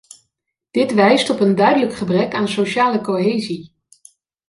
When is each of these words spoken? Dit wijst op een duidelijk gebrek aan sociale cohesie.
Dit 0.71 0.93
wijst 0.93 1.29
op 1.29 1.39
een 1.39 1.55
duidelijk 1.55 1.93
gebrek 1.95 2.33
aan 2.33 2.47
sociale 2.47 3.01
cohesie. 3.01 3.73